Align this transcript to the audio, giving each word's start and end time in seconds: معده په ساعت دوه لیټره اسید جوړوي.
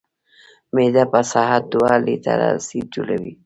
معده 0.73 1.03
په 1.11 1.19
ساعت 1.31 1.63
دوه 1.73 1.91
لیټره 2.05 2.47
اسید 2.57 2.85
جوړوي. 2.95 3.33